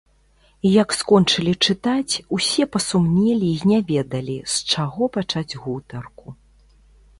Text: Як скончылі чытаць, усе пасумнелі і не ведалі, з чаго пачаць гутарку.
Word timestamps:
Як 0.81 0.89
скончылі 0.99 1.53
чытаць, 1.67 2.13
усе 2.39 2.63
пасумнелі 2.77 3.51
і 3.59 3.73
не 3.73 3.79
ведалі, 3.93 4.37
з 4.57 4.67
чаго 4.73 5.03
пачаць 5.21 5.47
гутарку. 5.63 6.27